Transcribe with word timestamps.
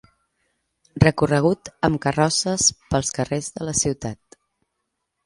Recorregut 1.03 1.69
amb 1.87 1.99
carrosses 2.05 2.71
pels 2.95 3.15
carrers 3.19 3.51
de 3.59 3.69
la 3.69 3.75
ciutat. 3.83 4.39